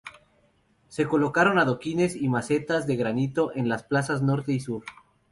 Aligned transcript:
Se 0.87 1.05
colocaron 1.05 1.59
adoquines 1.59 2.15
y 2.15 2.27
macetas 2.27 2.87
de 2.87 2.95
granito 2.95 3.51
en 3.53 3.69
las 3.69 3.83
plazas 3.83 4.23
norte 4.23 4.51
y 4.51 4.59
sur. 4.59 4.83